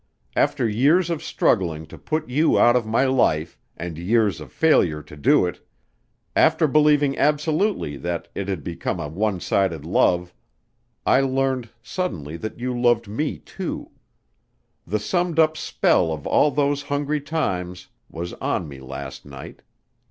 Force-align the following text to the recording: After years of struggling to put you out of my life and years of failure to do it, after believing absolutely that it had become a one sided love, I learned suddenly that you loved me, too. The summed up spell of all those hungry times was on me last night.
After 0.35 0.67
years 0.67 1.11
of 1.11 1.21
struggling 1.21 1.85
to 1.85 1.95
put 1.95 2.27
you 2.27 2.57
out 2.57 2.75
of 2.75 2.87
my 2.87 3.05
life 3.05 3.55
and 3.77 3.99
years 3.99 4.41
of 4.41 4.51
failure 4.51 5.03
to 5.03 5.15
do 5.15 5.45
it, 5.45 5.63
after 6.35 6.67
believing 6.67 7.15
absolutely 7.19 7.97
that 7.97 8.27
it 8.33 8.47
had 8.47 8.63
become 8.63 8.99
a 8.99 9.07
one 9.07 9.39
sided 9.39 9.85
love, 9.85 10.33
I 11.05 11.21
learned 11.21 11.69
suddenly 11.83 12.35
that 12.37 12.59
you 12.59 12.75
loved 12.75 13.07
me, 13.07 13.37
too. 13.37 13.91
The 14.87 14.97
summed 14.97 15.37
up 15.37 15.55
spell 15.55 16.11
of 16.11 16.25
all 16.25 16.49
those 16.49 16.81
hungry 16.81 17.21
times 17.21 17.89
was 18.09 18.33
on 18.33 18.67
me 18.67 18.79
last 18.79 19.23
night. 19.23 19.61